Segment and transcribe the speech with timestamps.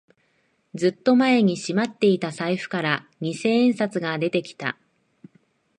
[0.73, 4.75] ずっと前にしまっていた財布から二千円札が出てきた